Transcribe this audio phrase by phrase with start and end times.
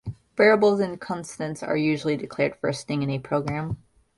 [0.35, 3.77] Variables and constants are usually declared first thing in a program.